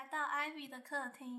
[0.00, 1.38] 来到 Ivy 的客厅。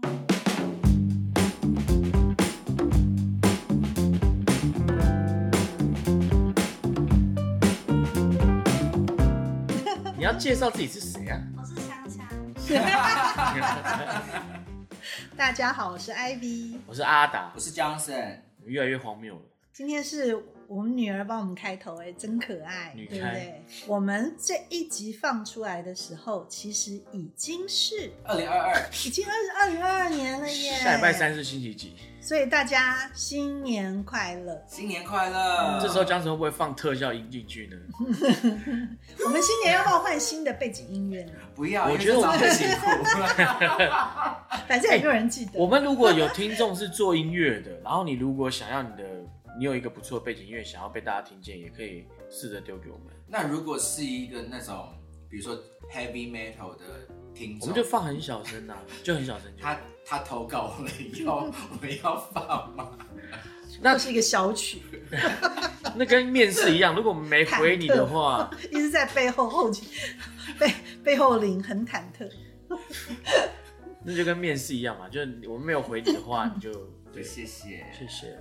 [10.15, 11.41] 你要介绍自己是谁啊？
[11.57, 12.23] 我是香香，
[15.35, 16.77] 大家好，我是 Ivy。
[16.85, 19.41] 我是阿达我，是 Johnson，越来越荒谬了。
[19.73, 20.35] 今天是
[20.71, 23.61] 我们女儿帮我们开头，哎，真可爱，对不对？
[23.85, 30.71] 我们这一集放出来的时候，其实已经是二零二二，已经二二零二二年了耶。
[30.77, 31.93] 下礼拜三，是星期几？
[32.21, 34.63] 所以大家新年快乐！
[34.65, 35.77] 新年快乐！
[35.81, 37.75] 这时候江辰会不会放特效音进去呢？
[39.25, 41.33] 我们新年要不要换新的背景音乐呢？
[41.53, 42.85] 不要，我觉得我们这很辛苦。
[44.69, 45.51] 反正也没有人记得。
[45.59, 49.03] 我们如果有听众是做音乐的，然后你如果想要你的，
[49.57, 54.87] 你有一个不错的背景音乐，想要被大家听见，也可以试着丢给我们，那如果是一个那种，
[55.29, 55.55] 比如说
[55.91, 59.51] heavy metal 的听众，我们就放很小声呐、 就很小声。
[59.59, 62.97] 他他投稿了以后，我们要放吗？
[63.81, 64.81] 那是一个小曲，
[65.95, 69.71] 那跟面试一样，如果我们没回你的话，一直在背后后
[70.59, 70.73] 背
[71.03, 72.29] 背后领很忐忑。
[74.03, 77.85] 那就跟面试一样嘛，就是我们没有回你的话，你就就对，谢谢。
[77.97, 78.37] 谢谢。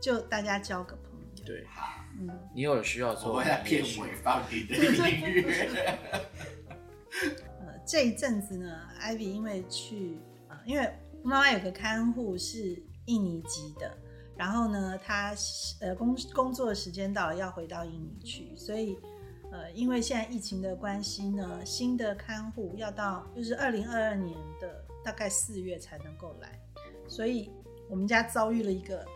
[0.00, 1.44] 就大家交个朋友。
[1.44, 5.98] 对好，嗯，你有需要的时候，我会在片尾放你的音乐。
[7.60, 10.88] 呃，这一阵子呢艾比因为去呃，因为
[11.22, 13.96] 妈妈有个看护是印尼籍的，
[14.36, 15.34] 然后呢，她
[15.80, 18.98] 呃工工作时间到了要回到印尼去，所以
[19.50, 26.60] 呃，因为现在疫情的关系呢，新的看护要到就是二零二二年的大概四月才能够来，
[27.08, 27.50] 所以
[27.88, 29.06] 我们家遭遇了一个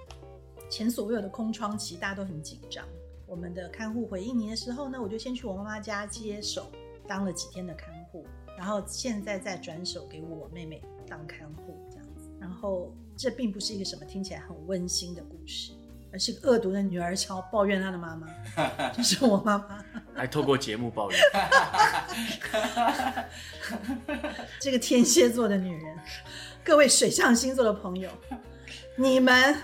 [0.73, 2.83] 前所未有的空窗期，大家都很紧张。
[3.27, 6.73] 我们的看护回应你的时候呢，我就先去我妈妈家接手，
[7.07, 8.25] 当了几天的看护，
[8.57, 12.31] 然后现在再转手给我妹妹当看护这样子。
[12.41, 15.73] 然后这并不是一个什么听起来很温馨的故事，
[16.11, 18.27] 而是个恶毒的女儿潮抱怨她的妈妈，
[18.97, 19.85] 就是我妈妈。
[20.17, 21.21] 还透过节目抱怨。
[24.59, 25.99] 这个天蝎座的女人，
[26.65, 28.11] 各位水象星座的朋友，
[28.97, 29.55] 你们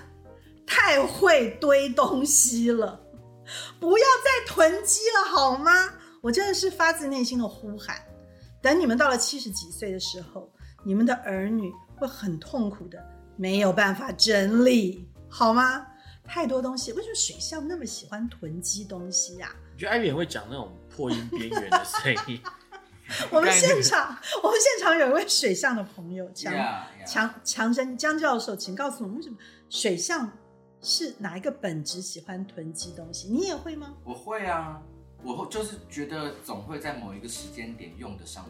[0.68, 3.00] 太会堆东西了，
[3.80, 5.72] 不要再囤积了好吗？
[6.20, 7.96] 我真的是发自内心的呼喊，
[8.60, 10.52] 等你们到了七十几岁的时候，
[10.84, 13.02] 你们的儿女会很痛苦的，
[13.36, 15.86] 没有办法整理，好吗？
[16.24, 22.38] 太多东西，为什么水象那么喜欢囤积东西呀、我觉得艾比很会讲那种破音边缘的声音，
[23.32, 24.14] 我们现场，
[24.44, 26.52] 我们现场有一位水象的朋友，强
[27.06, 29.36] 强强生江教授，请告诉我们为什么
[29.70, 30.30] 水象
[30.80, 33.28] 是哪一个本质喜欢囤积东西？
[33.28, 33.94] 你也会吗？
[34.04, 34.82] 我会啊，
[35.22, 38.44] 我会就是觉得总会在某一个时间点用得上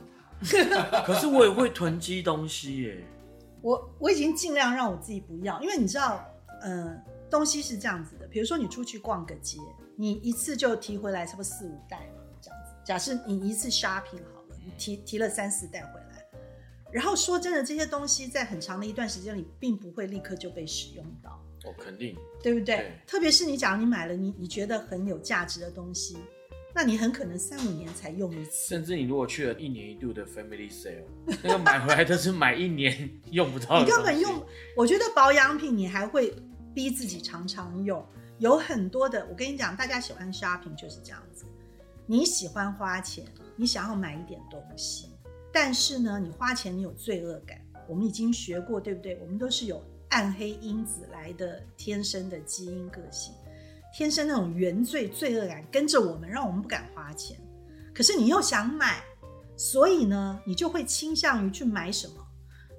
[0.91, 1.03] 它。
[1.03, 3.05] 可是我也会囤积东西耶。
[3.61, 6.25] 我我已经尽量让我自己不要，因为你知道，
[6.63, 9.59] 嗯、东西是这样子的，比如说你出去逛个街，
[9.97, 12.73] 你一次就提回来差不多四五袋嘛，这样子。
[12.85, 16.07] 假设你一次 shopping 好了，你提提了三四袋回来，
[16.93, 21.31] 然后说真的，这些东西在很长的一段时间里，并不会立刻就被使用到。
[21.65, 22.17] 哦，肯定。
[22.43, 22.77] 对不对？
[22.77, 26.17] 对特别是你假如你买了你你觉得很有价值的东西，
[26.75, 28.69] 那你很可能三五年才用一次。
[28.69, 31.05] 甚至你如果去了一年一度的 Family Sale，
[31.43, 34.43] 那个买回来都是买一年 用不到的你根本用，
[34.77, 36.33] 我觉得保养品你还会
[36.73, 38.05] 逼自己常常用。
[38.39, 41.45] 有很多的，我跟你讲，大家喜欢 shopping 就是这样子。
[42.07, 43.25] 你喜欢花钱，
[43.57, 45.11] 你想要买一点东西，
[45.53, 47.59] 但是呢，你花钱你有罪恶感。
[47.89, 49.19] 我们已经学过，对不对？
[49.23, 53.33] 我们都是有暗黑因子来的天生的基因个性，
[53.95, 57.39] 天生那种原罪罪恶感跟着我们，让我们不敢花钱。
[57.95, 59.03] 可是你又想买，
[59.57, 62.15] 所以呢，你就会倾向于去买什么？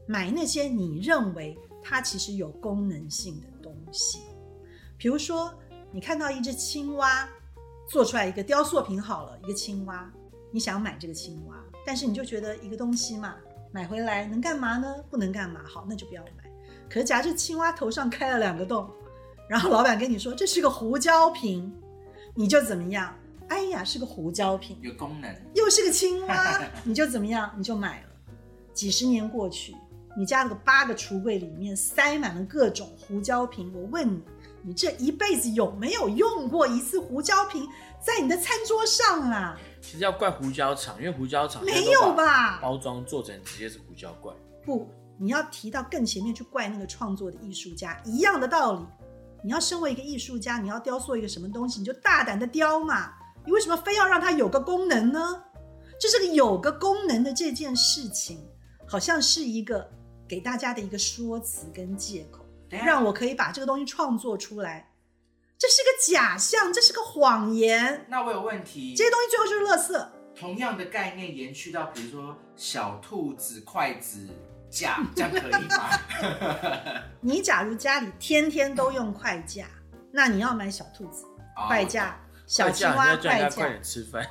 [0.08, 4.20] 买那些你认为它其实有功能性的东西。
[4.98, 5.54] 比如说，
[5.92, 7.28] 你看到一只青蛙
[7.90, 10.12] 做出来一个雕塑品，好了，一个青蛙，
[10.52, 11.59] 你想买这个青蛙，
[11.90, 13.34] 但是你就觉得一个东西嘛，
[13.72, 14.94] 买回来能干嘛呢？
[15.10, 16.48] 不能干嘛，好，那就不要买。
[16.88, 18.88] 可是假设青蛙头上开了两个洞，
[19.48, 21.76] 然后老板跟你说这是个胡椒瓶，
[22.36, 23.12] 你就怎么样？
[23.48, 27.52] 哎呀，是个胡椒瓶，有功能，又是个青蛙，你就怎么样？
[27.58, 28.10] 你就买了。
[28.72, 29.76] 几十年过去，
[30.16, 33.74] 你家那个八个橱柜里面塞满了各种胡椒瓶。
[33.74, 34.22] 我问你，
[34.62, 37.68] 你这一辈子有没有用过一次胡椒瓶
[38.00, 39.60] 在你的餐桌上啊？
[39.82, 42.14] 其实要怪胡椒厂，因为胡椒厂没有？
[42.14, 42.60] 吧？
[42.62, 44.34] 包装做成直接是胡椒怪。
[44.64, 48.86] 不，你要提到更前面去怪那个创作的艺术家，一样的道理。
[49.42, 53.14] 你要身为一个艺术家，你要雕塑一个什么东西，你就大胆的雕嘛。
[53.46, 55.42] 你为什么非要让它有个功能呢？
[56.00, 58.46] 就是个有个功能的这件事情，
[58.86, 59.90] 好像是一个
[60.28, 64.89] 给大家的一个说辞跟借口，让我可以把这个东西创作出来。
[65.60, 68.96] 这是个假象，这是个谎言，那我有问题。
[68.96, 70.08] 这些东西最后就是垃圾。
[70.34, 74.26] 同样的概念延续到，比如说小兔子、筷子、
[74.70, 77.04] 架，这样可以吗？
[77.20, 79.68] 你假如家里天天都用筷架，
[80.14, 81.26] 那你要买小兔子、
[81.58, 82.18] 哦筷架、
[82.48, 84.26] 小青蛙筷架，点吃饭。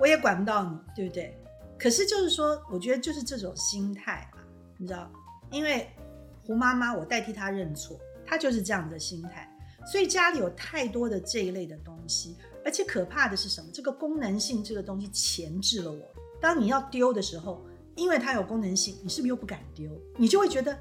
[0.00, 1.38] 我也管不到你，对不对？
[1.78, 4.42] 可是就是说，我觉得就是这种心态啊，
[4.76, 5.08] 你知道，
[5.52, 5.88] 因为
[6.44, 9.48] 胡妈妈，我代替她认错，她就是这样的心态，
[9.84, 13.68] 所以家里有太多的这一类的东西，而且可怕的是什么？
[13.72, 16.00] 这个功能性这个东西钳制了我。
[16.40, 17.64] 当你要丢的时候，
[17.94, 19.90] 因为它有功能性，你是不是又不敢丢？
[20.16, 20.76] 你就会觉得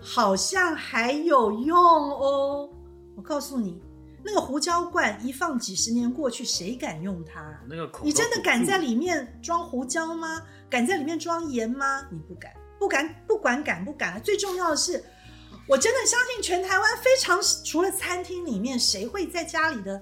[0.00, 2.68] 好像还有用哦。
[3.14, 3.80] 我告诉你，
[4.22, 7.60] 那个胡椒罐一放几十年过去，谁敢用它啊？
[7.68, 10.42] 那个口你真的敢在里面装胡椒吗？
[10.68, 12.06] 敢在里面装盐吗？
[12.10, 15.02] 你不敢，不敢，不管敢不敢，最重要的是，
[15.68, 20.00] 我真的相信全台湾非常除了餐厅里面，谁会在家里的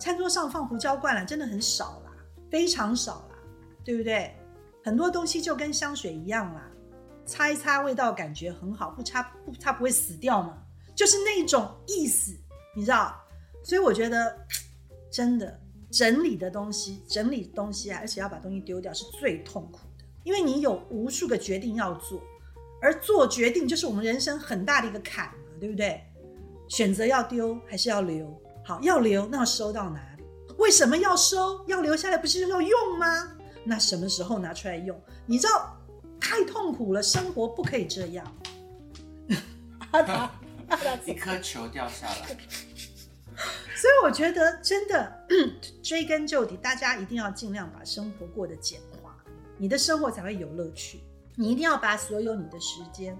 [0.00, 1.24] 餐桌上放胡椒罐了？
[1.24, 2.12] 真的很少啦，
[2.50, 3.36] 非常少啦，
[3.84, 4.34] 对不对？
[4.82, 6.66] 很多东西就跟香水一样啦，
[7.26, 10.56] 擦一擦味道感觉很好，不擦不擦不会死掉嘛，
[10.96, 12.34] 就是那种意思，
[12.74, 13.14] 你知道？
[13.62, 14.34] 所以我觉得
[15.10, 15.60] 真的
[15.90, 22.20] 整理的东西，整理东西啊，而且要把东西丢掉是最痛苦的，因为你有无数个决定要做，
[22.82, 26.02] 而做决定就是我们人生很大的一个坎嘛，对不对？
[26.68, 28.38] 选择要丢还是要留？
[28.64, 30.24] 好，要留那要收到哪里？
[30.58, 31.64] 为什么要收？
[31.66, 33.32] 要留下来不是要用吗？
[33.64, 35.00] 那什么时候拿出来用？
[35.26, 35.78] 你知道
[36.20, 38.26] 太痛苦了，生活不可以这样。
[39.92, 40.30] 阿达，
[40.68, 42.36] 阿达一颗球掉下来，
[43.76, 45.26] 所以我觉得真的
[45.82, 49.14] 追根究底，大家一定要尽量把生活过得简化，
[49.58, 51.02] 你的生活才会有乐趣。
[51.34, 53.16] 你一定要把所有你的时间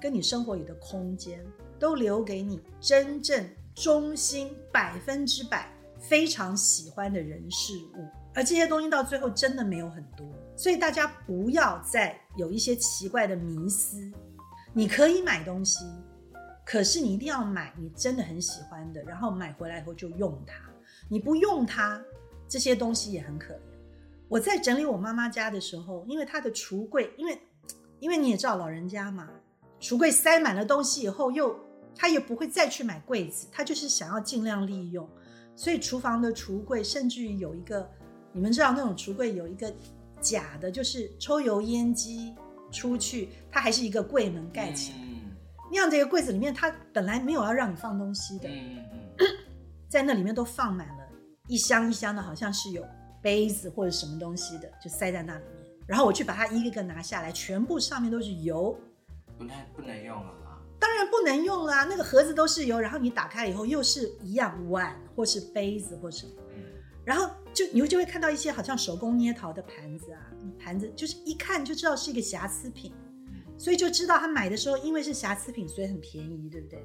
[0.00, 1.44] 跟你生活里的空间
[1.78, 10.26] 都留给你真正忠心百分之百非常喜欢的人事物，而这些东西到最后真的没有很多，
[10.56, 14.12] 所以大家不要再有一些奇怪的迷思。
[14.74, 15.84] 你可以买东西，
[16.66, 20.54] 可是你一定要买你真的很喜欢的，然后买回来以后就用它。
[21.08, 22.02] 你不用它，
[22.48, 23.58] 这些东西也很可怜。
[24.28, 27.38] 我在整理我妈妈家的时候，因为她的橱柜，因为
[28.04, 29.30] 因为你也知道老人家嘛，
[29.80, 31.58] 橱柜塞满了东西以后又，
[31.96, 35.08] 他也不会再去买柜子，他就是想要尽量利用。
[35.56, 37.90] 所以厨房的橱柜甚至于有一个，
[38.30, 39.72] 你们知道那种橱柜有一个
[40.20, 42.34] 假的，就是抽油烟机
[42.70, 44.98] 出去，它还是一个柜门盖起来。
[44.98, 45.10] 嗯
[45.70, 48.84] 那样的一个柜子里面，它本来没有要让你放东西的，嗯
[49.18, 49.26] 嗯
[49.88, 51.08] 在那里面都放满了
[51.48, 52.84] 一箱一箱的，好像是有
[53.22, 55.53] 杯子或者什么东西的，就塞在那里面。
[55.86, 58.78] 然后我去把它一个个拿下来，全部上面都是油，
[59.38, 60.60] 嗯，不太不能用了啦。
[60.78, 61.84] 当然不能用啦。
[61.84, 66.62] 那个盒子都是油，然后你打开以后又是一样碗或是杯子或什么，嗯，
[67.04, 70.20] 然后就你就会看到一些好像手工捏陶的盘子啊，
[70.58, 72.92] 盘子就是一看就知道是一个瑕疵品，
[73.56, 76.84] 所以就知道他买的时候因为是瑕疵品，所以很便宜，对不对？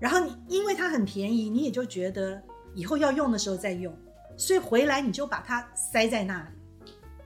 [0.00, 2.42] 然后你因为它很便宜，你也就觉得
[2.74, 3.96] 以后要用的时候再用，
[4.36, 6.48] 所以回来你就把它塞在那里。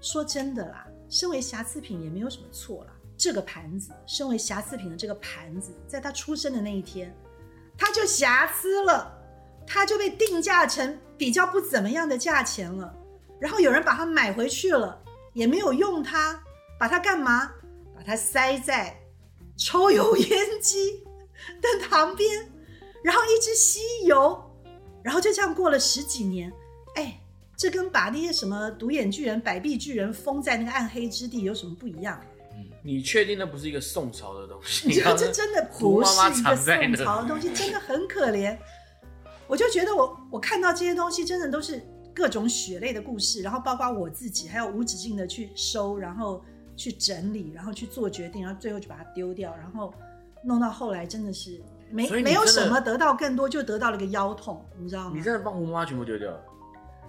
[0.01, 2.93] 说真的啦，身为瑕疵品也没有什么错啦。
[3.17, 7.13] 这个盘子，身为瑕疵品的这个盘子，在它出生的那一天，
[7.77, 9.13] 它就瑕疵了，
[9.67, 12.95] 它就被定价成比较不怎么样的价钱了。
[13.41, 16.41] 然后有人把它买回去了，也没有用它，
[16.79, 17.53] 把它干嘛？
[17.95, 18.97] 把它塞在
[19.57, 21.05] 抽油烟机
[21.61, 22.53] 的旁边，
[23.03, 24.41] 然后一直吸油，
[25.03, 26.53] 然后就这样过了十几年。
[26.95, 27.21] 哎，
[27.59, 32.19] 这跟把那些什么独眼巨人、百臂巨人封在那个暗黑之地有什么不一样？
[32.85, 34.87] 你确定那不是一个宋朝的东西？
[34.87, 38.57] 你知道这真的 不是一个宋朝的东西，真的很可怜。
[39.49, 41.83] 我就觉得我我看到这些东西，真的都是
[42.15, 46.41] 各种血泪的故事，然后包括我自己，还有无止境的去收，然后
[46.77, 49.93] 去整理，然后去做决定，然后最后就把它丢掉，然后
[50.45, 51.61] 弄到后来真的是
[51.91, 55.21] 没没有什么得到更多，就得到了一个腰痛，你知道吗你？
[55.21, 56.41] 真的帮胡妈妈全部丢掉了？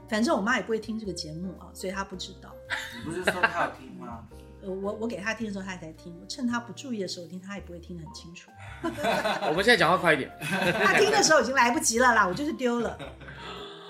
[0.10, 2.54] 反正我妈也不会听这个节目啊，所以她不知道。
[2.98, 4.28] 你不是说她有听吗？
[4.62, 8.52] 呃，我我给她听的时候，她才听；我趁她不注意的时候听，她也不会听得很清楚。
[9.48, 10.30] 我们现在讲话快一点。
[10.42, 12.98] 她听的时候已经来不及了啦，我就是丢了。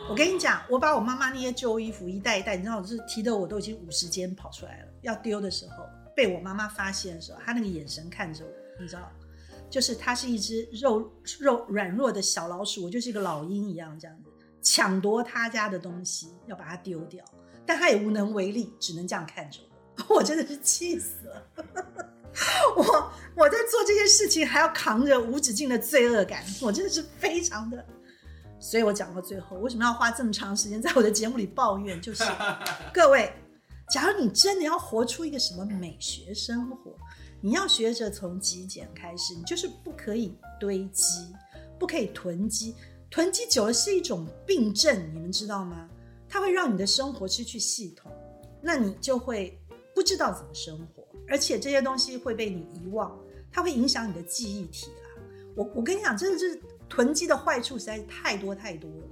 [0.09, 4.87] 我跟你讲，我把我妈妈那些旧衣服一袋一袋，你知道，我就是提的我都已经五十肩跑出来了。
[5.01, 5.85] 要丢的时候，
[6.15, 9.11] 被我妈妈发现的时候，她那个眼神看着我，你知道，
[9.69, 14.28] 就是她是一只肉肉软弱的小老鼠，我就是一个老鹰一样这样子
[14.61, 17.23] 抢夺他家的东西，要把它丢掉，
[17.65, 19.59] 但他也无能为力，只能这样看着
[20.07, 20.15] 我。
[20.15, 21.47] 我真的是气死了。
[22.77, 27.83] 我我在做这些事情还要扛着无止境的罪恶感，我真的是非常的。
[28.59, 31.99] 所以我讲到最后，为什么要花这么长时间在我的节目里抱怨？
[32.01, 32.23] 就是
[32.93, 33.33] 各位，
[33.89, 36.95] 假如你真的要活出一个什么美学生活，
[37.41, 41.33] 你要学着从极简开始，你就是不可以堆积，
[41.79, 42.75] 不可以囤积，
[43.09, 45.89] 囤积久了是一种病症，你们知道吗？
[46.27, 48.11] 它会让你的生活失去系统，
[48.61, 49.59] 那你就会
[49.95, 53.19] 不知道怎么生活，而且这些东西会被你遗忘，
[53.51, 55.23] 它会影响你的记忆体啦。
[55.55, 59.07] 我我跟你讲，真的是囤积的坏处实在是太多太多了，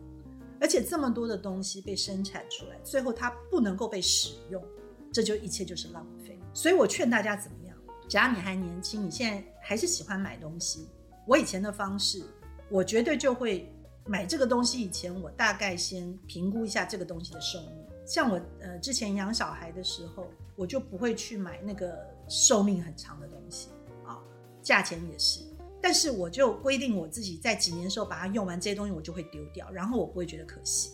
[0.61, 4.63] 而且这么多的东西被生产出来，最后它不能够被使用，
[5.11, 6.37] 这就一切就是浪费。
[6.53, 7.75] 所以我劝大家怎么样？
[8.07, 10.87] 假如你还年轻，你现在还是喜欢买东西，
[11.25, 12.21] 我以前的方式，
[12.69, 13.67] 我绝对就会。
[14.07, 17.71] 买这个东西以前，我大概先评估一下这个东西的寿命。
[18.05, 21.99] 像我呃之前养小孩的时候，我就不会去买那个
[22.29, 23.67] 寿命很长的东西
[24.05, 24.17] 啊，
[24.61, 25.41] 价钱也是。
[25.81, 30.91] 但是我就规定我自己在几年的时候把它用完，这些东西我就会丢掉，然后我不会觉得可惜。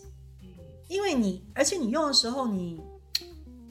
[0.88, 2.82] 因为你而且你用的时候，你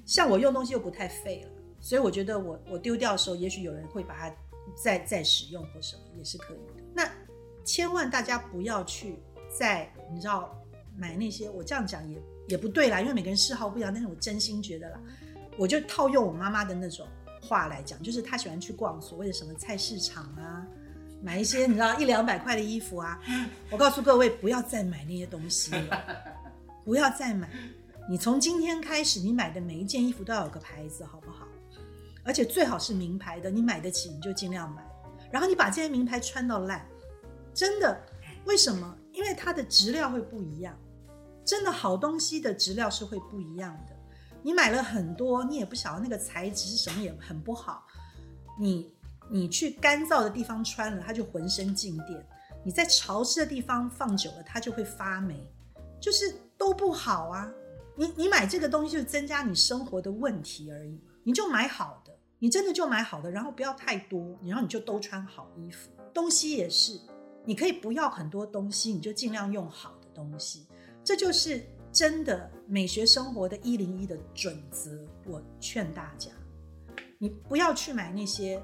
[0.06, 4.36] 像我用东西又不太废了，所以我觉得我我丢掉的时候，也许有人会把它
[4.82, 6.84] 再再使用或什么也是可以的。
[6.96, 7.12] 那
[7.66, 9.20] 千万大家不要去。
[9.58, 10.56] 在你知道
[10.98, 13.94] 买那些，我这样讲也也不对啦，因为每个人嗜好不一样。
[13.94, 15.00] 但是我真心觉得啦，
[15.58, 17.08] 我就套用我妈妈的那种
[17.42, 20.66] 话来讲，就是她喜欢去逛所谓的什么菜市场啊，
[21.22, 23.20] 买一些你知道一两百块的衣服啊。
[23.70, 26.04] 我告诉各位，不要再买那些东西了，
[26.84, 27.50] 不要再买。
[28.10, 31.48] 你从今天开始，你买的每一件衣服都要有个牌子，好不好？
[32.26, 34.84] 而且最好是名牌的，你买得起你就尽量买。
[35.32, 36.86] 然后你把这些名牌穿到烂，
[37.54, 38.00] 真的？
[38.46, 38.98] 为什么？
[39.14, 40.78] 因为它的质料会不一样，
[41.46, 43.96] 真的好东西的质料是会不一样的。
[44.42, 47.86] 你买了很多，你也不晓得那个材质是什么，也很不好。
[48.60, 48.94] 你
[49.30, 52.20] 你去干燥的地方穿了，它就浑身静电；
[52.64, 55.50] 你在潮湿的地方放久了，它就会发霉，
[56.00, 57.50] 就是都不好啊。
[57.96, 61.00] 你你买这个东西，就增加你生活的问题而已。
[61.24, 65.90] 你就买好的，你真的就买好的，然后不要太多，然后你就都穿好衣服。
[66.14, 67.00] 东西也是。
[67.46, 70.66] 你可以不要很多东西，你就尽量用好的东西，
[71.04, 75.06] 这就是真的美学生活的一零一的准则。
[75.26, 76.32] 我劝大家，
[77.18, 78.62] 你不要去买那些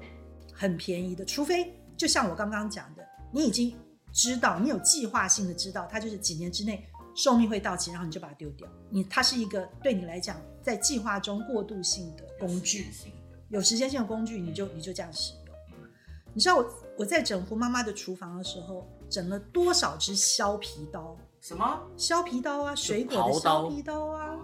[0.52, 3.76] 很便宜的，除非就像我刚刚讲的，你已经
[4.12, 6.84] 知道，你有计划性的知道，它就是几年之内
[7.14, 8.66] 寿命会到期，然后你就把它丢掉。
[8.88, 12.86] 你它是一个对你来讲在计划中过渡性的工具，
[13.50, 15.54] 有时间性的工具，你就你就这样使用。
[16.32, 21.16] 你知道我我在整胡妈妈的厨房的时候，整了多少只削皮刀？
[21.40, 22.74] 什么削皮刀啊？
[22.74, 24.36] 水果的削皮刀啊？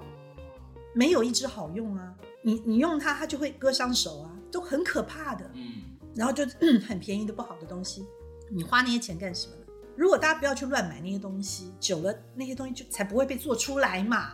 [0.95, 2.15] 没有一只好用啊！
[2.41, 5.45] 你你用它，它就会割伤手啊，都很可怕的。
[5.53, 5.83] 嗯，
[6.15, 6.47] 然后就
[6.81, 8.07] 很便宜的不好的东西，
[8.51, 9.67] 你花那些钱干什么呢？
[9.95, 14.33] 如果大家不要去乱买那些东西，久了那些东西就才不会被做出来嘛！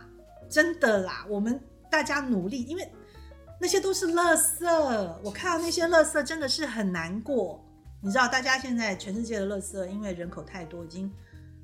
[0.49, 1.61] 真的啦，我们
[1.91, 2.89] 大家努力，因为。
[3.59, 4.65] 那些都是垃圾，
[5.23, 7.63] 我看到那些垃圾真的是很难过。
[8.03, 11.09] 你知道，大家现在全世界的垃圾，因为人口太多，已经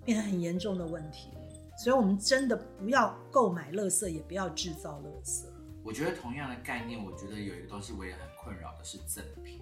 [0.05, 1.29] 变成很严重的问题。
[1.77, 5.43] 所以，我们真的不要购买垃圾，也不要制造垃圾。
[5.83, 9.61] 我觉得同样的概念，我觉得有一个东西我也很困扰的是赠品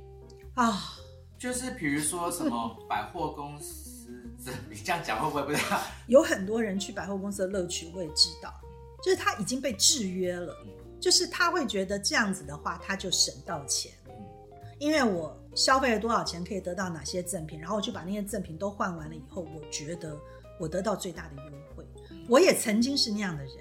[0.53, 0.93] 啊，
[1.36, 5.81] 就是比如说什么百货公司赠品，这样讲会不会不太？
[6.05, 8.53] 有很多人去百货公司的乐趣，我也知道，
[9.03, 10.55] 就是他已经被制约了。
[11.00, 13.91] 就是他会觉得这样子的话，他就省到钱，
[14.79, 20.17] 因为我消费了多少钱，可以得到哪些赠品，然后我就把那些赠品都换完了以后，我觉得
[20.60, 21.86] 我得到最大的优惠。
[22.29, 23.53] 我也曾经是那样的人。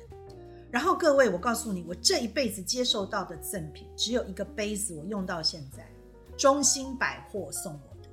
[0.71, 5.89] 然后各位，我告诉你，我这一辈子接受到的赠品只有一个杯子，我用到现在，
[6.37, 8.11] 中兴百货送我的。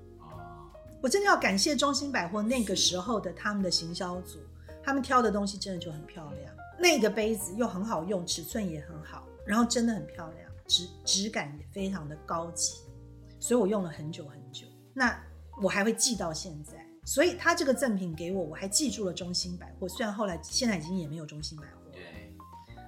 [1.02, 4.40] 我真的要感谢中兴百货那个时候的他们的行销组，
[4.82, 6.54] 他们挑的东西真的就很漂亮。
[6.80, 12.76] 那个杯子又很好用，尺寸也很好，然后真的很漂亮，质质感也非常的高级，
[13.44, 14.66] 所以我用了很久很久。
[14.94, 15.22] 那
[15.62, 16.74] 我还会记到现在，
[17.04, 19.90] 所以他这个赠品给我，我还记住了中心百货。
[19.90, 22.02] 虽然后来现在已经也没有中心百货，对，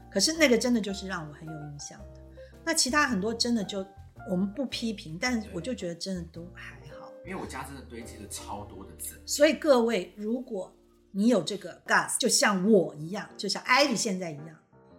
[0.10, 2.22] 可是那个真的就是让我很有印象的。
[2.64, 3.86] 那其他很多真的就
[4.32, 9.20] 我们不批评，但是我就觉得真的都还好，因为我家真的堆积了超多的赠。
[9.26, 10.74] 所以各位如果。
[11.18, 14.50] 你有这个 gas，就像我一样，就像艾莉现在一样。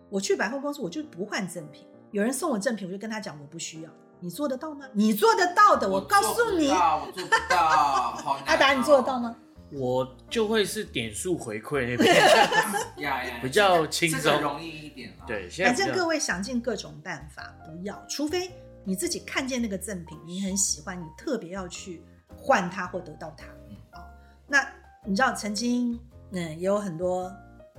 [0.09, 1.87] 我去百货公司，我就不换赠品。
[2.11, 3.91] 有人送我赠品，我就跟他讲我不需要。
[4.21, 4.87] 你做得到吗？
[4.93, 6.69] 你做得到的，我告诉你。
[6.69, 8.37] 我做不到。
[8.47, 9.37] 阿达，你做得到吗？
[9.73, 12.15] 我就会是点数回馈那边，
[13.03, 15.27] 呀呀，比较轻松容易一点啊。
[15.27, 18.51] 对，现在反正各位想尽各种办法，不要，除非
[18.85, 22.01] 你自己看见那个赠品，你很喜欢，你特别要去
[22.37, 23.47] 换它或得到它。
[23.69, 24.05] 嗯哦，
[24.47, 24.65] 那
[25.05, 25.99] 你知道曾经
[26.31, 27.31] 嗯也有很多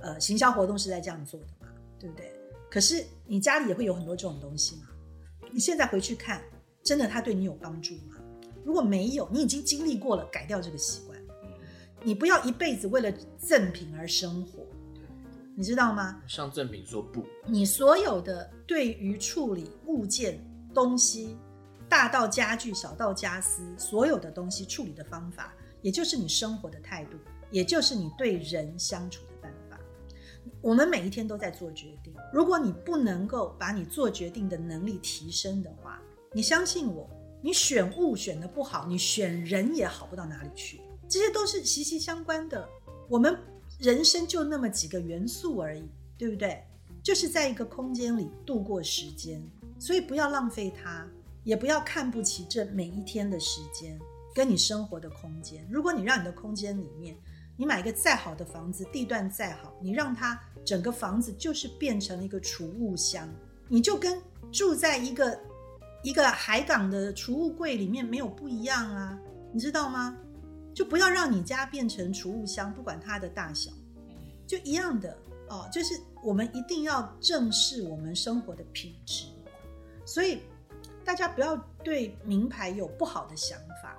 [0.02, 1.68] 呃行销活动是在这样做的嘛，
[1.98, 2.30] 对不对？
[2.70, 4.87] 可是你家里也会有很多这种东西嘛，
[5.50, 6.42] 你现在回去看，
[6.82, 8.16] 真的他对你有帮助吗？
[8.64, 11.18] 如果没有，你已经经历过了，改掉这个习惯。
[11.42, 11.50] 嗯，
[12.02, 14.66] 你不要一辈子为了赠品而生活，
[15.56, 16.22] 你知道吗？
[16.26, 20.38] 向赠品说不，你所有的对于处理物件、
[20.74, 21.36] 东西，
[21.88, 27.16] 大到家具，小到家私，所有的东西处理的方法，也就是你生活的态度，
[27.50, 29.22] 也就是你对人相处。
[30.60, 37.08] 我们每一天都在做决定，如果你不能够把你做决定的能力提升的话，你相信我，
[37.40, 40.80] 你选物选的不好，你选人也好不到哪里去。
[41.08, 42.68] 这些都是息息相关的。
[43.08, 43.38] 我们
[43.78, 45.88] 人生就那么几个元素而已，
[46.18, 46.62] 对不对？
[47.02, 49.40] 就是在一个空间里度过时间，
[49.78, 51.06] 所以不要浪费它，
[51.44, 53.98] 也不要看不起这每一天的时间
[54.34, 55.66] 跟你生活的空间。
[55.70, 57.16] 如果你让你的空间里面，
[57.58, 63.28] 你买一个再好的房子，地段再好，你让它整个房子就是变成了一个储物箱，
[63.66, 64.22] 你就跟
[64.52, 65.36] 住在一个
[66.04, 69.18] 一个海港的储物柜里面没有不一样啊，
[69.52, 70.16] 你知道吗？
[70.72, 73.72] 就不要让你家变成储物箱，不管它的大小。
[74.46, 79.24] 就一样的哦，就是我们一定要正视我们生活的品质，
[80.06, 80.42] 所以
[81.04, 83.98] 大家不要对名牌有不好的想法。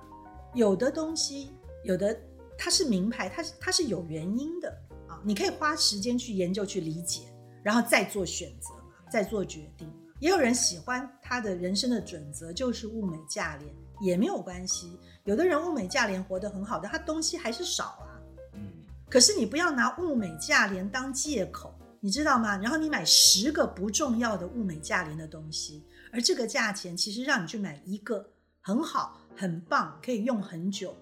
[0.55, 1.51] 有的东西，
[1.83, 2.17] 有的
[2.61, 4.69] 它是名牌，它是它是有原因的
[5.07, 8.71] 啊，你可以花时间去研究、去理解，然后再做选择，
[9.09, 9.89] 再做决定。
[10.19, 14.99] 也有人喜欢他的人生的准则就是物美价廉，也没有关系。
[15.23, 18.19] 有的人物美价廉活得很好的，他东西还是少啊。
[18.55, 18.69] 嗯，
[19.09, 22.57] 可是你不要拿物美价廉当借口，你知道吗？
[22.57, 30.93] 然后你买十个不重要的物美价廉的东西，而这个价钱其实让你去买一个很好、很棒、可以用很久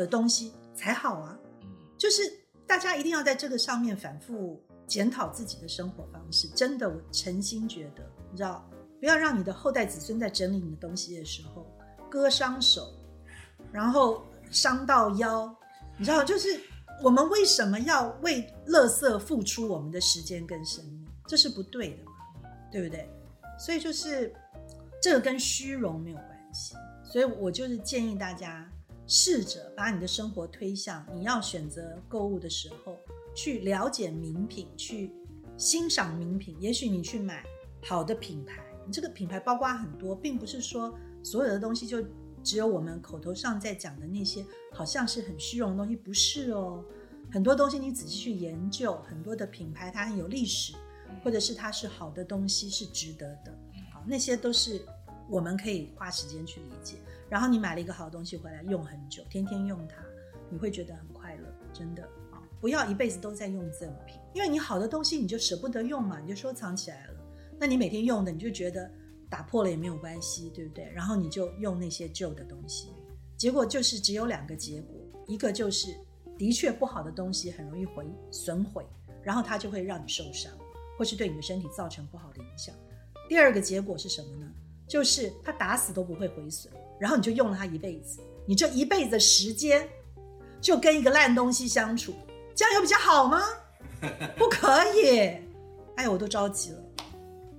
[0.00, 1.38] 的东西才好啊。
[1.62, 2.22] 嗯，就是
[2.66, 6.48] 大家一定要在这个上面反复检讨自己的生活方式。
[6.48, 11.66] 真的，我诚心觉得，你知道，不要让你的后代子孙在整理你的东西的时候
[12.10, 12.92] 割伤手，
[13.70, 15.54] 然后伤到腰。
[15.98, 16.58] 你知道，就是
[17.02, 21.06] 我们为什么要为垃圾付出我们的时间跟生命？
[21.26, 22.12] 这是不对的嘛，
[22.72, 23.08] 对不对？
[23.58, 24.34] 所以就是
[25.02, 26.74] 这个跟虚荣没有关系。
[27.04, 28.68] 所以我就是建议大家
[29.12, 32.96] 试着把你的生活推向你要选择购物的时候，
[33.34, 35.10] 去了解名品，去
[35.56, 36.56] 欣赏名品。
[36.60, 37.44] 也许你去买
[37.82, 42.00] 好的品牌，你这个品牌包括很多，并不是说所有的东西就
[42.44, 46.84] 只有我们口头上在讲的那些，好像是很虚荣的东西，不是哦。
[47.32, 50.72] 很多东西你仔细去研究，很多的品牌它很有历史，
[51.24, 53.58] 或者是它是好的东西，是值得的。
[53.92, 54.80] 好，那些都是
[55.28, 56.94] 我们可以花时间去理解。
[57.30, 60.02] 然后你买了一个好东西回来用很久，天天用它，
[60.50, 62.42] 你会觉得很快乐，真的啊！
[62.60, 67.14] 不要一辈子都在用赠品，因为你好的东西你就舍不得用嘛，你就收藏起来了。
[67.56, 68.90] 那你每天用的，你就觉得
[69.28, 70.90] 打破了也没有关系，对不对？
[70.92, 72.88] 然后你就用那些旧的东西，
[73.36, 75.94] 结果就是只有两个结果，一个就是
[76.36, 78.84] 的确不好的东西很容易毁损毁，
[79.22, 80.52] 然后它就会让你受伤，
[80.98, 82.74] 或是对你的身体造成不好的影响。
[83.28, 84.50] 第二个结果是什么呢？
[84.88, 89.88] 就是它打死都不会毁损，然后你就用了它一辈子，你这一辈子的时间
[90.60, 92.14] 就跟一个烂东西相处，
[92.54, 93.42] 这样有比较好吗？
[94.36, 95.18] 不可以！
[95.96, 96.78] 哎呀，我都着急了，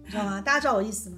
[0.05, 0.39] 你知道吗？
[0.39, 1.17] 大家知道我意思吗？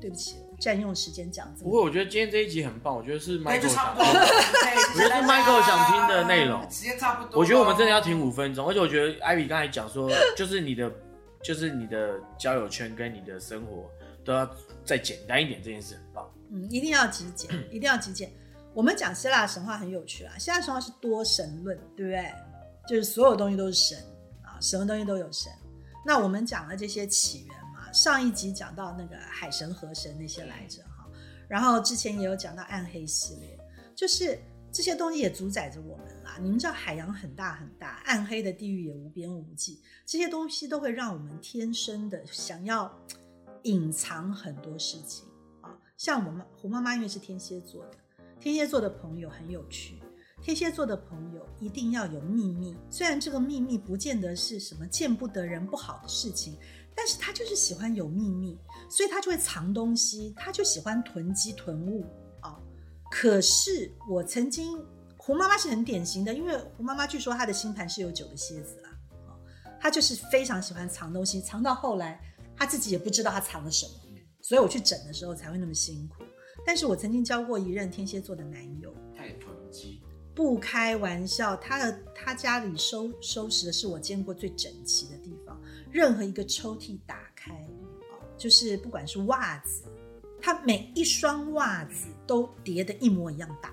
[0.00, 1.52] 对不起，占用时间讲。
[1.62, 4.06] 不过我觉得今天这一集很棒，我觉得是 Michael 差不多。
[4.06, 4.52] 想听的。
[4.52, 7.40] 对，我觉得是 Michael 想听的内容时间差不多。
[7.40, 10.90] 我觉得我们真的要停五分钟，而且我觉得艾比刚才讲说，就是你的，
[11.42, 13.90] 就是你的交友圈跟你的生活
[14.24, 14.48] 都要
[14.84, 15.96] 再简单一点，这件事。
[16.50, 18.32] 嗯，一定要极简， 一定要极简。
[18.74, 22.32] 我们讲希腊神话很有趣啊，希腊神话是多神论，对不对？
[22.88, 23.98] 就是所有东西都是神
[24.42, 25.52] 啊，什么东西都有神。
[26.06, 31.06] 那我们讲了这些起源嘛，上一集讲到那个海神、河神那些来着哈，
[31.46, 33.58] 然后之前也有讲到暗黑系列，
[33.94, 34.38] 就是
[34.72, 36.38] 这些东西也主宰着我们啦。
[36.40, 42.90] 你们知道海洋很大很大，暗黑的地狱也无边无际，这些东西都会让我们天生的想要
[43.64, 45.29] 隐藏很多事情啊。
[46.00, 47.90] 像我们胡妈妈因为是天蝎座的，
[48.40, 50.02] 天蝎座的朋友很有趣。
[50.40, 56.56] 天蝎座的朋友一定要有秘密，虽然这个秘密不见得是什么见不得人不好的事情，
[56.96, 58.58] 但是他就是喜欢有秘密，
[58.88, 62.06] 所以他就会藏东西，他就喜欢囤积囤物
[62.40, 62.58] 啊、
[63.10, 64.82] 可是我曾经
[65.18, 68.88] 胡妈妈是很典型的，因为胡妈妈据说她的星盘是有九个蝎子啦，
[69.26, 69.36] 哦
[69.78, 72.18] 她就是非常喜欢藏东西，藏到后来
[72.56, 73.92] 她自己也不知道她藏了什么，
[74.50, 76.24] 所以我去整的时候才会那么辛苦。
[76.66, 80.00] 但是我曾经交过一任天蝎座的男友，他也囤积，
[80.34, 85.56] 不开玩笑，他的他家里收收拾的是我见过最整齐的地方，
[85.88, 89.84] 任何一个抽屉打开，啊，就是不管是袜子，
[90.42, 93.72] 他每一双袜子都叠的一模一样大，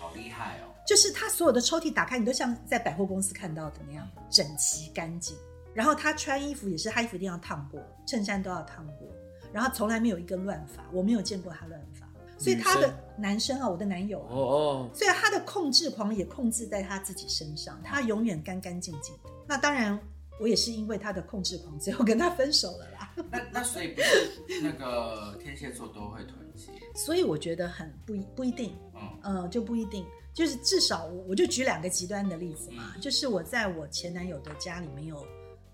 [0.00, 0.74] 好厉害哦！
[0.84, 5.36] 就是他所有的抽屉打开，你都像在百货公司看到的那样整齐干净。
[5.72, 9.08] 然后他穿衣服也是，他衣服一定要烫过，衬衫都要烫过，
[9.52, 12.06] 然后从来没有一个乱发，我没有见过他乱发。
[12.38, 19.30] 所以他的男生啊，我的男友啊，哦哦，所以他的控制狂也控制在他自己身上，他永远干干净净的。
[19.46, 19.98] 那当然，
[20.40, 23.14] 我也是因为他的控制狂，最后跟他分手了啦。
[23.30, 35.26] 那那所以不是那个天蝎座都会囤积， 所以我觉得很不一不一定，嗯呃，就不一定，就是至少我我就举两个极端的例子嘛，就是我在我前男友的家里没有，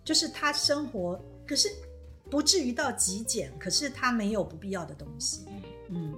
[0.03, 1.69] 就是他生活可是
[2.31, 5.45] 不至于到极简，可是它没有不必要的东西。
[5.49, 6.15] 嗯嗯，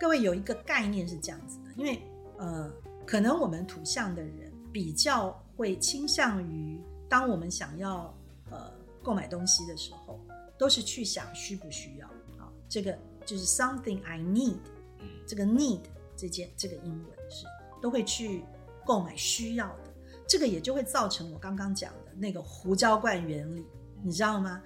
[0.00, 2.02] 各位有一个概念是这样子的，因为
[2.36, 2.72] 呃，
[3.06, 8.12] 可能我们土象的人比较会倾向于，当我们想要
[8.50, 8.72] 呃
[9.02, 10.20] 购买东西的时候，
[10.58, 14.58] 都是去想需不需要啊，这个就是 something I need，
[14.98, 15.82] 嗯这个 need
[16.16, 17.46] 这件这个英文是
[17.80, 18.42] 都会去
[18.84, 19.94] 购买需要的，
[20.26, 23.64] 这个也就会造成我刚刚讲的那个胡椒罐原理，
[24.02, 24.60] 你知道吗？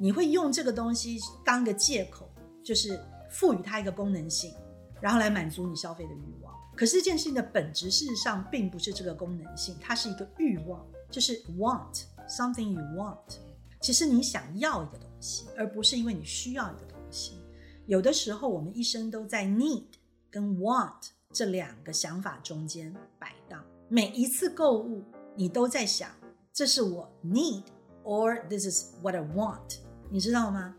[0.00, 2.26] 你会用这个东西当个借口，
[2.64, 2.98] 就是
[3.30, 4.54] 赋予它一个功能性，
[4.98, 6.54] 然后来满足你消费的欲望。
[6.74, 13.36] 可是这件事情的本质，事实上并不是这个功能性，它是一个欲望，就是 want something you want。
[13.82, 17.38] 其实你想要一个东西，而不是因为你需要一个东西。
[17.84, 19.84] 有的时候，我们一生都在 need
[20.30, 23.62] 跟 want 这两个想法中间摆荡。
[23.88, 25.04] 每一次购物，
[25.36, 26.10] 你都在想，
[26.52, 27.64] 这是我 need
[28.04, 29.78] or this is what I want，
[30.10, 30.74] 你知道吗？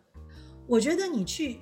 [0.68, 1.60] 我觉得你去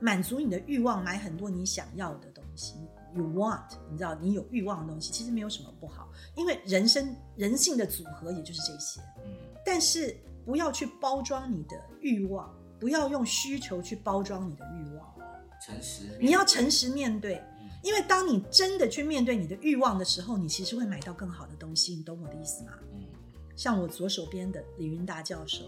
[0.00, 2.74] 满足你的欲望，买很多你想要的东西
[3.14, 9.00] ，you want，你知道，你有欲望的东西，其实没有什么不好，因为人生人性的组合也就是这些。
[9.24, 9.32] 嗯
[9.64, 15.14] 但是不要去包装你的欲望，不要用需求去包装你的欲望。
[15.64, 21.94] 诚实，你要诚实面对嗯，因为当你真的去面对你的欲望的时候，你其实会买到更好的东西。
[21.94, 22.72] 你懂我的意思吗？
[22.92, 23.04] 嗯
[23.54, 25.64] 像我左手边的李云达教授，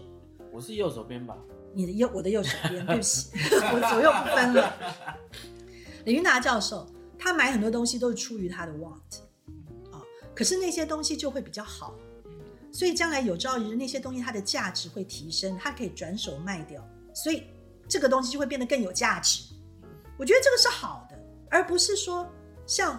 [0.55, 1.35] 我是右手边吧？
[1.73, 3.29] 你的右我的右手边，对不起，
[3.73, 4.73] 我左右不分了。
[6.05, 6.87] 李云达教授
[7.19, 8.93] 他买很多东西都是出于他的 want
[9.91, 9.99] 啊、
[10.33, 11.93] 可是那些东西就会比较好，
[12.71, 16.81] 所以将来有朝一日那些东西它的价值会提升，它可以转手卖掉，
[17.13, 17.43] 所以
[17.89, 19.43] 这个东西就会变得更有价值。
[20.17, 22.25] 我觉得这个是好的，而不是说
[22.65, 22.97] 像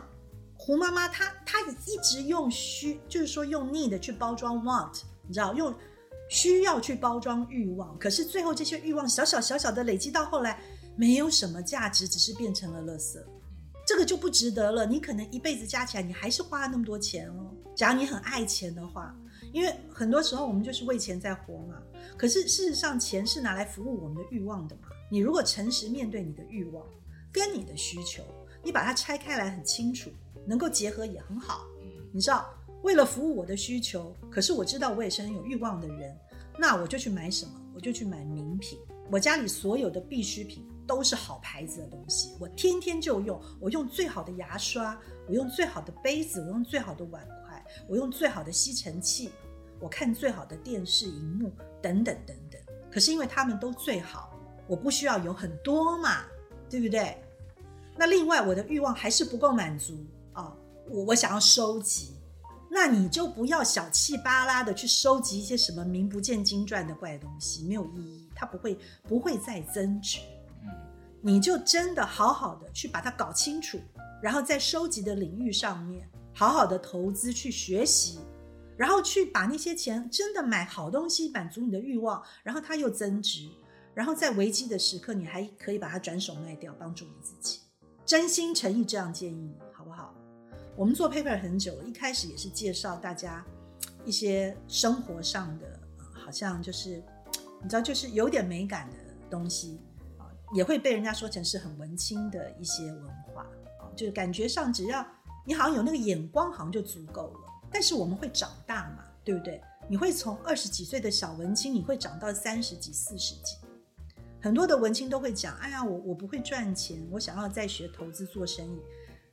[0.59, 5.75] 胡妈妈她她一直用虚，就是说用 need 去包装 want，你知道用
[6.29, 10.61] 需要去包装欲望，可是最后这些欲望小小小小的累积到后来
[10.97, 13.19] 没有什么价值，只是变成了垃圾。
[13.87, 14.85] 这个就不值得了。
[14.85, 17.55] 你可能一辈子加起来，你还是花了那么多钱哦。
[17.77, 19.15] 假如你很爱钱的话，
[19.53, 21.81] 因为很多时候我们就是为钱在活嘛。
[22.17, 24.89] 可是事实上，钱是拿来服务我们的欲望的嘛。
[25.09, 26.85] 你如果诚实面对你的欲望
[27.31, 28.25] 跟你的需求，
[28.61, 30.11] 你把它拆开来很清楚，
[30.45, 31.65] 能够结合也很好。
[32.13, 32.53] 你知道，
[32.87, 36.17] 为了服务我的需求，可是我知道我也是很有欲望的人，
[36.57, 37.51] 那我就去买什么？
[37.75, 38.79] 我就去买名品。
[39.11, 43.43] 我家里所有的必需品都是好牌子的东西，我天天就用。
[43.59, 44.97] 我用最好的牙刷，
[45.27, 49.33] 我用最好的杯子，我用最好的碗筷，我用最好的吸尘器，
[49.81, 51.51] 我看最好的电视荧幕，
[51.83, 52.61] 等等等等。
[52.89, 56.25] 可是因为他们都最好，我不需要有很多嘛，
[56.71, 57.17] 对不对？
[57.97, 60.57] 那另外我的欲望还是不够满足啊，
[60.89, 62.16] 我我想要收集，
[62.79, 70.19] 那你就不要小气巴拉的去收集一些什么名不见经传的怪东西，没有意义，它不会不会再增值。
[70.63, 70.69] 嗯
[71.23, 73.81] 你就真的好好的去把它搞清楚，
[74.23, 78.19] 然后在收集的领域上面好好的投资去学习，
[78.77, 83.49] 然后去把那些钱真的买好东西，满足你的欲望，然后它又增值，
[83.95, 87.61] 然后在危机的时刻你还可以把它转手卖掉，帮助你自己。
[88.05, 89.57] 真心诚意这样建议？
[90.77, 93.43] 我们做 paper 很久了，一开始也是介绍大家
[94.05, 95.67] 一些生活上的，
[95.99, 97.03] 呃好像就是
[97.63, 98.97] 你知道，就是有点美感的
[99.31, 99.81] 东西
[100.19, 103.43] 啊，也会被人家说成是很文青的一些文化
[103.81, 105.05] 啊，就是感觉上只要
[105.47, 107.41] 你好像有那个眼光，好像就足够了。
[107.71, 109.63] 但是我们会长大嘛，对不对？
[109.89, 113.57] 你会从二十几岁的小文青，你会长到三十几、四十几。
[114.43, 118.79] 很多的文青都会讲：“哎呀，我我不会赚钱，我想要再学投资做生意。”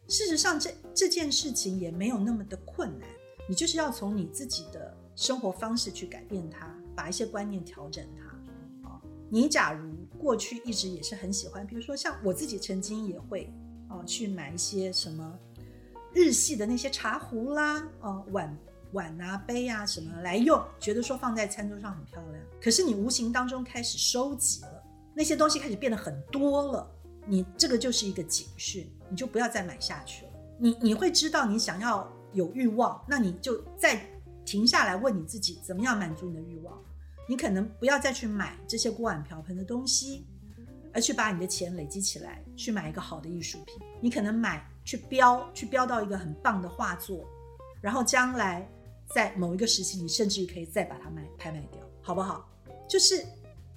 [0.08, 3.08] 事实上这这件事情也没有那么的困难，
[3.50, 8.89] 你就是要从你自己的生活方式去改变它，把一些观念调整它。
[8.89, 13.52] 啊，你假如过去一直也是很喜欢，比如说像我自己曾经也会
[13.88, 15.39] 啊去买一些什么
[16.13, 18.58] 日系的那些茶壶啦，哦碗
[18.92, 22.44] 碗啊杯啊什么来用，觉得说放在餐桌上很漂亮。
[22.62, 24.84] 可是你无形当中开始收集了
[25.16, 26.92] 那些东西，开始变得很多了，
[27.25, 30.31] 你这个就是一个警讯，你就不要再买下去了。
[30.57, 34.05] 你你会知道你想要有欲望，那你就再
[34.45, 36.81] 停下来问你自己，怎么样满足你的欲望？
[37.27, 40.25] 你可能不要再去买这些锅碗瓢盆的东西，
[40.93, 43.75] 而去把你的钱累积起来，去买一个好的艺术品。
[44.01, 47.25] 你可能买去标，去标到一个很棒的画作，
[47.81, 48.69] 然后将来
[49.07, 52.49] 在某一个时期，你甚至可以再把它卖拍卖掉，好不好？
[52.89, 53.25] 就是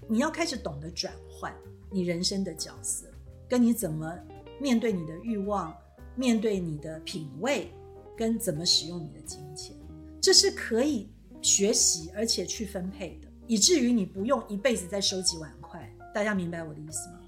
[0.09, 1.55] 你要开始懂得转换
[1.91, 3.07] 你人生的角色，
[3.49, 4.13] 跟你怎么
[4.61, 5.77] 面对你的欲望，
[6.15, 7.73] 面对你的品味，
[8.17, 9.77] 跟怎么使用你的金钱，
[10.21, 11.11] 这是可以
[11.43, 15.89] 学习而且去分配的，以至于你不用一辈子在收集碗筷。
[16.15, 17.21] 大家明白我的意思吗？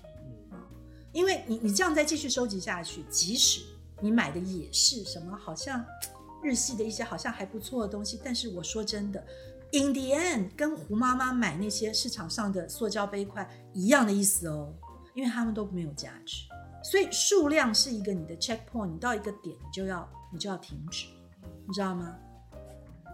[0.50, 0.57] 啊，
[1.12, 3.61] 因为你你这样再继续收集下去，即使
[4.00, 5.85] 你买的也是什么好像
[6.42, 9.22] 日系的一些好像还不错的东西，但是我说真的
[9.72, 14.72] ，in the end 跟胡妈妈买那些市场上的塑胶杯筷一样的意思哦，
[15.18, 16.44] 因为他们都没有价值。
[16.85, 21.07] 所以数量是一个你的 checkpoint，你到一个点你就要你就要停止，
[21.66, 22.14] 你知道吗？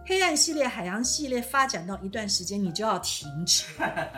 [0.05, 3.65] 黑暗系列、海洋系列发展到一段时间，你就要停止，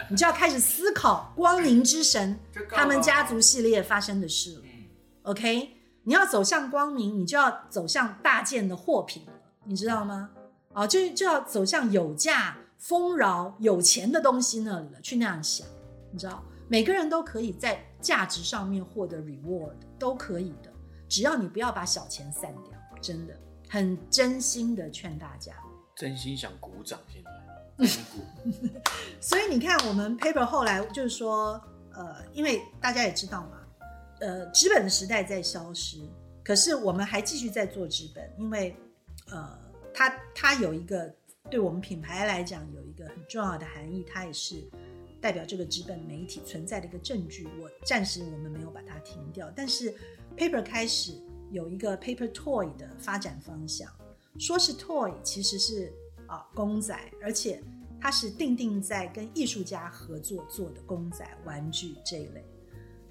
[0.09, 2.37] 你就要开始思考光明之神
[2.69, 4.61] 他们家族系列发生的事了。
[4.65, 4.69] 嗯
[5.23, 5.69] OK，
[6.03, 10.29] 你要走向光明，你就要走向大件的货品了，你知道吗？
[10.73, 15.65] 啊，就就要走向有价、丰饶、有钱的东西那里了，去那样想，
[16.11, 20.71] 你知道，每个人都可以在价值上面获得 reward，都可以的，
[21.07, 23.33] 只要你不要把小钱散掉，真的
[23.69, 25.53] 很真心的劝大家。
[25.95, 27.31] 真心想鼓掌，现在
[27.79, 28.51] 鼓
[29.21, 31.59] 所以你看，我们 paper 后来就是说，
[31.93, 33.57] 呃，因为大家也知道嘛，
[34.19, 35.97] 呃，纸本的时代在消失，
[36.43, 38.75] 可是我们还继续在做纸本，因为
[39.31, 39.57] 呃，
[39.93, 41.11] 它它有一个
[41.49, 44.69] 对我们品牌来讲有一个很重要的含义，它也是
[45.27, 47.49] 代表这个纸本媒体存在的一个证据。
[47.59, 49.93] 我暂时我们没有把它停掉，但是
[50.37, 53.91] paper 开始有一个 paper toy 的发展方向。
[54.39, 55.91] 说是 toy，其实是
[56.27, 57.61] 啊公仔，而且
[57.99, 62.45] 它是定定在跟艺术家合作做的公仔玩具这一类。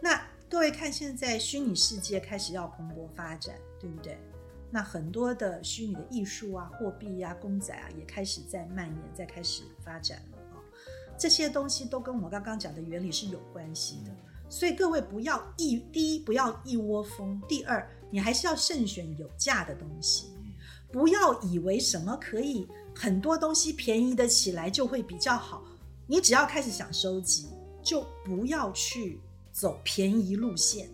[0.00, 4.16] 那各位看，现在虚拟世界开始要蓬勃发展，对不对？
[4.70, 10.35] 那很多的虚拟的艺术啊、货币啊、公仔啊，也开始在蔓延，在开始发展了、
[11.18, 14.10] 这些东西都跟我刚刚讲的原理是有关系的。
[14.48, 20.28] 所以各位不要一第一不要一窝蜂，第二你还是要慎选有价的东西。
[20.92, 25.64] 不要以为什么可以很多东西便宜的起来就会比较好，
[26.06, 27.48] 你只要开始想收集，
[27.82, 29.20] 就不要去
[29.52, 30.88] 走便宜路线。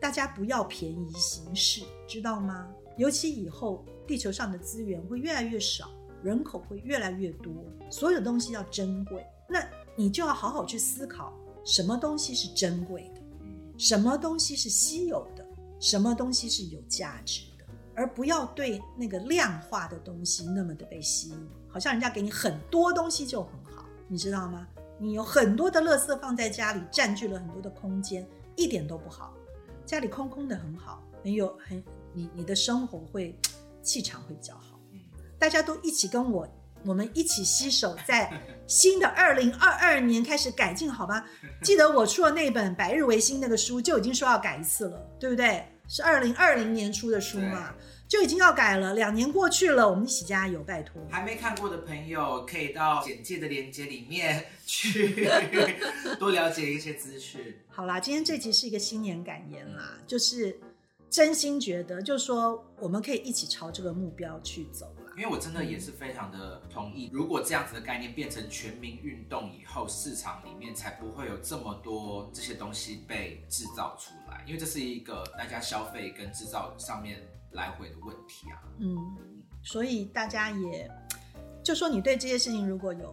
[0.00, 2.68] 大家不要便宜行事，知道吗？
[2.96, 5.90] 尤其以后地球上的资源会越来越少，
[6.22, 7.52] 人口会越来越多，
[7.90, 11.32] 所有东西要珍贵，那你就要好好去思考，
[11.64, 13.20] 什么东西是珍贵的，
[13.78, 15.44] 什么东西是稀有的，
[15.80, 17.64] 什么东西是有价值的。
[17.94, 24.68] 而不要对那个量化的东西那么的被吸引，好像人家给你很多东西就很好，你知道吗？
[25.00, 29.34] 你有很多的垃圾放在家里，占据了很多的空间，一点都不好。
[29.84, 31.82] 家里空空的很好，很有很
[32.12, 33.36] 你你的生活会
[33.82, 34.78] 气场会比较好。
[35.38, 36.48] 大家都一起跟我，
[36.84, 38.32] 我们一起携手，在
[38.66, 41.24] 新的二零二二年开始改进，好吧？
[41.62, 45.64] 记得我出了那本《百日维新》那个书，就已经说要改一次了，对不对？
[45.90, 47.74] 是二零二零年出的书嘛，
[48.06, 48.92] 就已经要改了。
[48.92, 51.00] 两年过去了，我们一起加油，拜托。
[51.10, 55.26] 还没看过的朋友，可以到简介的链接里面去
[56.20, 57.56] 多了解一些资讯。
[57.68, 60.60] 好啦，今天这集是一个新年感言啦，就是
[61.08, 64.97] 真心觉得，就是说我们可以一起朝这个目标去走啦。
[65.18, 78.62] 因为我真的也是非常的同意，如果这样子的概念变成全民运动以后，市场里面才不会有这么多这些东西被制造出来，因为这是一个大家消费跟制造上面来回的问题啊。
[78.78, 78.96] 嗯，
[79.64, 80.88] 所以大家也
[81.64, 83.08] 就说你对这些事情如果有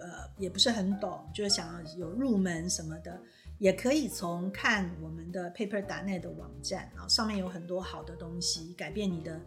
[0.00, 3.18] 呃也不是很懂，就是想要有入门什么的，
[3.58, 9.40] 也可以从看我们的 Paper 打奈的网站啊，上面有很多好的东西，改变你的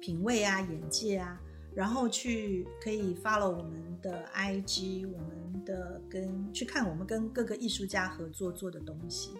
[0.00, 1.40] 品味啊、眼界啊，
[1.76, 9.32] 然后去可以 follow 我们的 IG，我们的跟去看我们跟各个艺术家合作做的东西。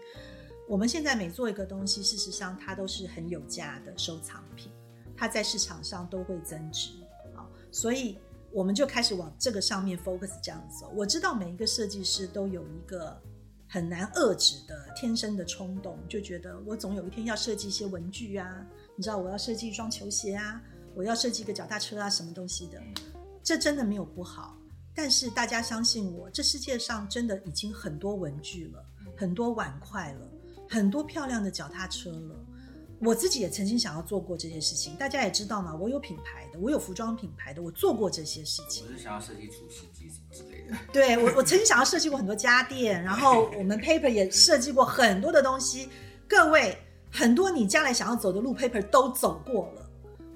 [0.69, 4.71] 我们现在每做一个东西，事实上它都是很有价的收藏品，
[5.17, 6.91] 它在市场上都会增值
[7.35, 8.19] 啊，所以
[8.53, 10.93] 我们就开始往这个上面 focus 这样走。
[10.95, 13.19] 我知道每一个设计师都有一个
[13.67, 20.61] 很难遏制的天生的冲动，就觉得我总有一天要设计一些文具啊，你知道我要设计一双球鞋啊，
[20.97, 22.83] 我要设计一个脚踏车啊，什么东西的，
[23.43, 24.57] 这真的没有不好。
[24.95, 28.83] 但是大家相信我，这世界上真的已经很多文具了，
[29.15, 30.27] 很多碗筷了。
[30.69, 32.35] 很多漂亮的脚踏车了，
[32.99, 34.97] 我自己也曾经想要做过这些事情。
[34.97, 38.85] 大家也知道嘛，我有品牌的，我有服装品牌的，我做过这些事情。
[38.85, 40.77] 我是想要设计厨师机什么之类的。
[40.93, 45.89] 对我，我曾经想要设计过很多家电，然后我们 Paper 也设计过很多的东西。
[46.27, 46.77] 各位，
[47.13, 49.86] 很多你将来想要走的路，Paper 都走过了。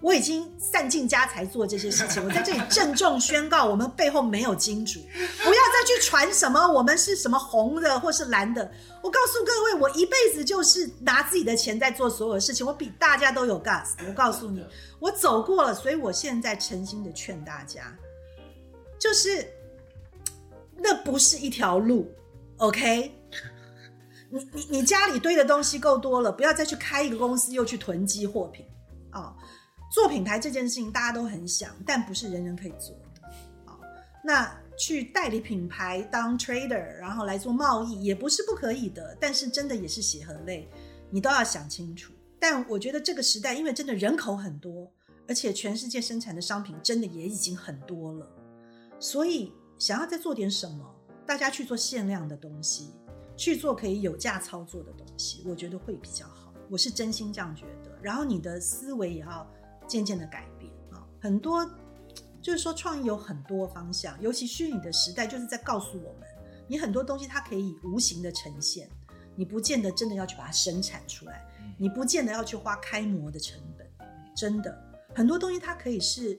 [0.01, 8.71] 我已经散尽家财做这些事情，我在这里郑重宣告，我们背后没有金主，不要再去传什么我们是什么红的或是蓝的。
[9.03, 13.91] 我告诉各位，我一辈子就是拿自己的钱在做所有的事情，我比大家都有 gas。
[14.07, 14.65] 我告诉你，
[14.99, 17.95] 我走过了，所以我现在诚心的劝大家，
[18.99, 19.47] 就是
[20.77, 22.11] 那不是一条路
[22.57, 23.13] ，OK？
[24.31, 28.65] 你你你家里堆的东西够多了，不要再去开一个公司又去囤积货品
[29.11, 29.35] 啊。
[29.91, 33.29] 做品牌这件事情大家都很想，但不是人人可以做的
[33.67, 33.77] 啊。
[34.25, 40.69] 那去代理品牌当 trader，然后来做贸易也不是不可以的，但是真的也是血和泪，
[41.11, 42.13] 你都要想清楚。
[42.39, 44.91] 但我觉得这个时代，因为真的人口很多，
[45.27, 48.27] 而且全世界生产的商品真的也已经很多了，
[49.01, 50.89] 所以想要再做点什么，
[51.27, 52.91] 大家去做限量的东西，
[53.37, 56.55] 去做可以有价操作的东西，我觉得会比较好。
[56.71, 57.99] 我是真心这样觉得。
[58.01, 59.51] 然后你的思维也要。
[59.91, 61.69] 渐渐的改变啊，很多
[62.41, 66.29] 就是说创意有很多方向，尤其虚拟的时代，就是在告诉我们，
[66.69, 68.89] 你很多东西它可以无形的呈现，
[69.35, 71.45] 你不见得真的要去把它生产出来，
[71.77, 73.85] 你不见得要去花开模的成本，
[74.37, 74.81] 真的
[75.13, 76.39] 很多东西它可以是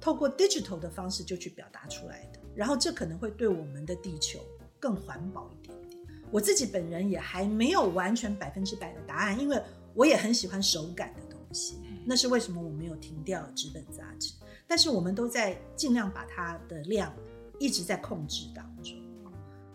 [0.00, 4.38] 透过 digital 的方式就去表达出来的，然后这可能会对我们的地球
[4.78, 6.00] 更环保一点点。
[6.30, 9.60] 我自己本人也还没有完全百分之百的答案，因为
[9.94, 11.78] 我也很喜欢手感的东西。
[12.06, 14.32] 那是为什么我没有停掉纸本杂志？
[14.66, 17.12] 但是我们都在尽量把它的量
[17.58, 18.94] 一直在控制当中。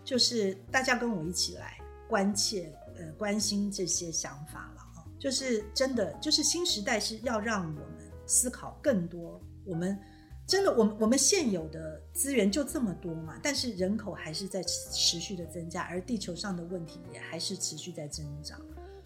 [0.04, 5.06] 就是大家跟我一起来关切、呃关心这些想法了啊！
[5.18, 9.40] 就是真的，就是新时代是要让我们思考更多。
[9.64, 9.96] 我们
[10.44, 13.38] 真的，我们我们现有的资源就这么多嘛？
[13.42, 18.60] 但是人口还是在持续的增加，而地球上的问题也还是持续在增长，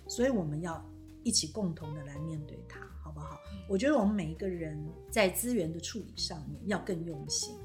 [0.08, 0.82] 所以我们要
[1.22, 2.80] 一起共同的来面对它。
[3.16, 3.40] 好不好？
[3.68, 4.78] 我觉得我们每一个人
[5.10, 7.56] 在资源的处理上面要更用心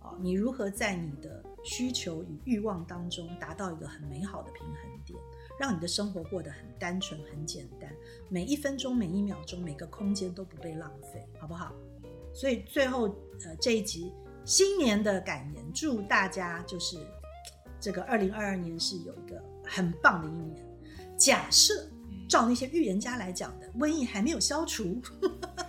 [0.00, 0.16] 啊！
[0.20, 5.18] 你如何在你的需求与欲望当中达到一个很美好的平衡点，
[5.60, 7.92] 让你的生活过得很单纯、很简单，
[8.28, 11.74] 每一分钟、每一秒钟、每个空间都不被浪费，好不好？
[12.32, 13.08] 所以最后
[13.44, 14.12] 呃这一集
[14.44, 16.96] 新年的感言，祝大家就是
[17.78, 20.64] 这个二零二二年是有一个很棒的一年。
[21.18, 21.88] 假设。
[22.32, 25.00] 照那些预言家来讲的，瘟疫还没有消除，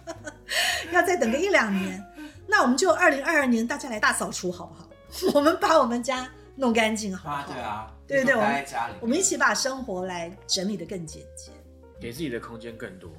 [0.93, 2.01] 要再等个一两年，
[2.47, 4.89] 那我们就二零二二年大家来大扫除好不好？
[5.35, 7.43] 我们把我们家弄干净，好不好？
[7.51, 8.65] 对啊，对对对，我们
[9.01, 11.51] 我们一起把生活来整理的更简洁，
[11.99, 13.11] 给自己的空间更多。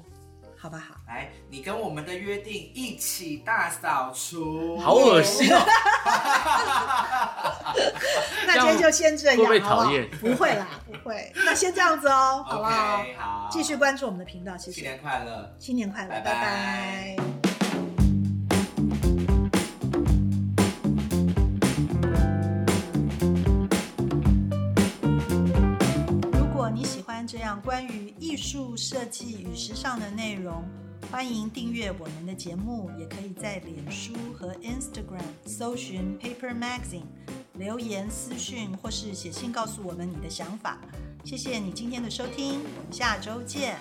[0.65, 0.95] 好不好？
[1.07, 5.61] 来，你跟我们的约定一起大扫除，好恶心哦！
[8.47, 10.09] 那今天就先这样，会不会讨厌？
[10.19, 11.31] 不会啦，不会。
[11.35, 13.05] 那先这样子哦， 好不好？
[13.15, 14.81] 好，继续关注我们的频道，谢谢。
[14.81, 17.15] 新年快乐，新年快乐，拜拜。
[17.19, 17.24] 如
[27.27, 30.63] 这样关于艺术设计与时尚的内容，
[31.11, 37.05] 欢迎订阅我们的节目，也可以在脸书和 Instagram 搜寻 Paper Magazine，
[37.53, 40.77] 留言私讯或是写信告诉我们你的想法。
[41.23, 43.77] 谢谢你今天的收听，我们下周见。